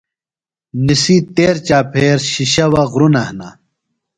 نِسی 0.85 1.15
تیر 1.35 1.55
چاپھیر 1.67 2.17
شِشووہ 2.31 2.83
غُرونہ 2.91 3.21
ہنہ۔ 3.27 3.49